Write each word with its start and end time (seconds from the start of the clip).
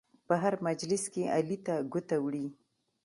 په 0.27 0.33
هر 0.43 0.53
مجلس 0.67 1.03
کې 1.13 1.31
علي 1.35 1.57
ته 1.65 1.75
ګوته 1.91 2.17
وړي. 2.23 2.45